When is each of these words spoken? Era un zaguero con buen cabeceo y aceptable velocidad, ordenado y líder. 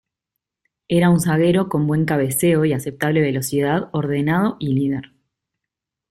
Era 0.87 1.11
un 1.11 1.19
zaguero 1.19 1.69
con 1.69 1.85
buen 1.85 2.05
cabeceo 2.05 2.65
y 2.65 2.73
aceptable 2.73 3.21
velocidad, 3.21 3.91
ordenado 3.93 4.57
y 4.59 4.73
líder. 4.73 5.13